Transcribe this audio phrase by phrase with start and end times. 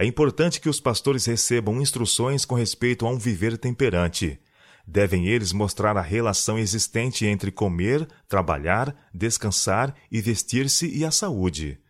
[0.00, 4.38] É importante que os pastores recebam instruções com respeito a um viver temperante.
[4.86, 11.80] Devem eles mostrar a relação existente entre comer, trabalhar, descansar e vestir-se e a saúde.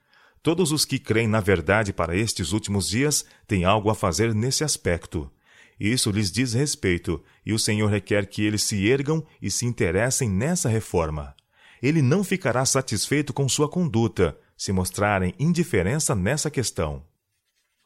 [0.42, 4.64] Todos os que creem na verdade para estes últimos dias têm algo a fazer nesse
[4.64, 5.30] aspecto.
[5.78, 10.30] Isso lhes diz respeito, e o Senhor requer que eles se ergam e se interessem
[10.30, 11.36] nessa reforma.
[11.82, 17.06] Ele não ficará satisfeito com sua conduta, se mostrarem indiferença nessa questão.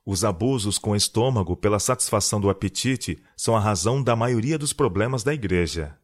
[0.05, 4.73] Os abusos com o estômago pela satisfação do apetite são a razão da maioria dos
[4.73, 5.97] problemas da igreja.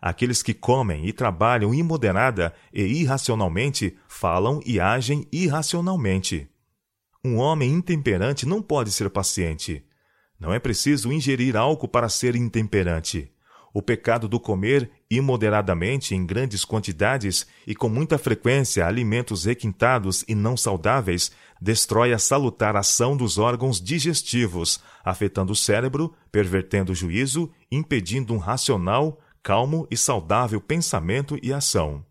[0.00, 6.48] Aqueles que comem e trabalham imoderada e irracionalmente falam e agem irracionalmente.
[7.24, 9.84] Um homem intemperante não pode ser paciente.
[10.38, 13.30] Não é preciso ingerir álcool para ser intemperante.
[13.76, 20.34] O pecado do comer imoderadamente em grandes quantidades e com muita frequência alimentos requintados e
[20.34, 21.30] não saudáveis
[21.60, 28.38] destrói a salutar ação dos órgãos digestivos, afetando o cérebro, pervertendo o juízo, impedindo um
[28.38, 32.02] racional, calmo e saudável pensamento e ação.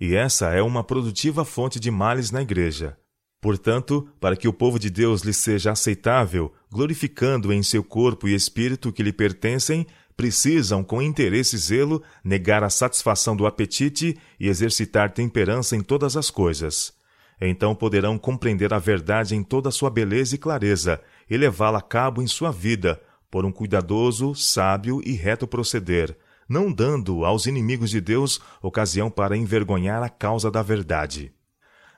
[0.00, 2.96] E essa é uma produtiva fonte de males na igreja.
[3.38, 8.34] Portanto, para que o povo de Deus lhe seja aceitável, glorificando em seu corpo e
[8.34, 14.48] espírito que lhe pertencem, precisam, com interesse e zelo, negar a satisfação do apetite e
[14.48, 16.92] exercitar temperança em todas as coisas.
[17.40, 21.82] Então poderão compreender a verdade em toda a sua beleza e clareza, e levá-la a
[21.82, 26.16] cabo em sua vida, por um cuidadoso, sábio e reto proceder,
[26.48, 31.32] não dando aos inimigos de Deus ocasião para envergonhar a causa da verdade.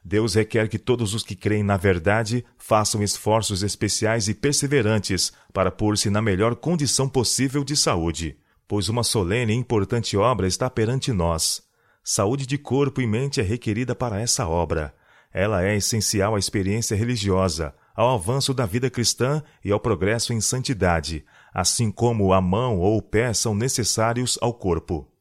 [0.04, 5.70] Deus requer que todos os que creem na verdade façam esforços especiais e perseverantes para
[5.70, 8.36] pôr-se na melhor condição possível de saúde,
[8.66, 11.62] pois uma solene e importante obra está perante nós.
[12.02, 14.92] Saúde de corpo e mente é requerida para essa obra.
[15.32, 20.40] Ela é essencial à experiência religiosa, ao avanço da vida cristã e ao progresso em
[20.40, 25.11] santidade, assim como a mão ou o pé são necessários ao corpo.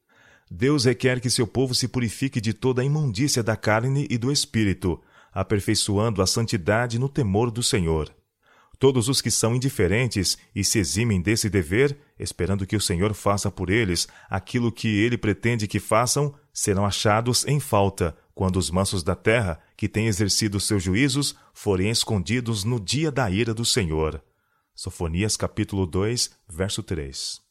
[0.54, 4.30] Deus requer que seu povo se purifique de toda a imundícia da carne e do
[4.30, 5.02] espírito,
[5.32, 8.14] aperfeiçoando a santidade no temor do Senhor.
[8.78, 13.50] Todos os que são indiferentes e se eximem desse dever, esperando que o Senhor faça
[13.50, 19.04] por eles aquilo que ele pretende que façam, serão achados em falta quando os mansos
[19.04, 24.22] da terra, que têm exercido seus juízos, forem escondidos no dia da ira do Senhor.
[24.76, 27.51] Sofonias capítulo 2, verso 3.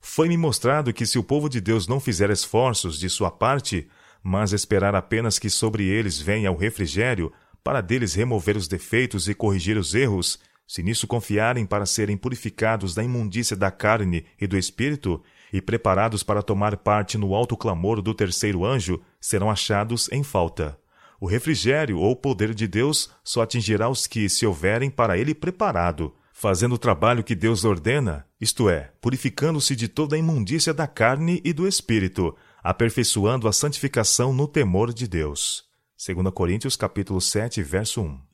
[0.00, 3.86] Foi-me mostrado que se o povo de Deus não fizer esforços de sua parte,
[4.22, 9.34] mas esperar apenas que sobre eles venha o refrigério, para deles remover os defeitos e
[9.34, 14.56] corrigir os erros, se nisso confiarem para serem purificados da imundícia da carne e do
[14.56, 15.22] espírito,
[15.52, 20.78] e preparados para tomar parte no alto clamor do terceiro anjo, serão achados em falta.
[21.20, 26.14] O refrigério ou poder de Deus só atingirá os que se houverem para ele preparado,
[26.40, 31.38] fazendo o trabalho que Deus ordena, isto é, purificando-se de toda a imundícia da carne
[31.44, 32.34] e do espírito,
[32.64, 35.64] aperfeiçoando a santificação no temor de Deus.
[36.02, 38.29] 2 Coríntios capítulo 7, verso 1.